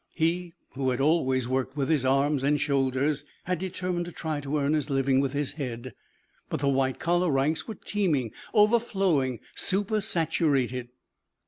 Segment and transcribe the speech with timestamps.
[0.15, 4.57] He who had always worked with his arms and shoulders had determined to try to
[4.57, 5.93] earn his living with his head.
[6.49, 10.87] But the white collar ranks were teeming, overflowing, supersaturated.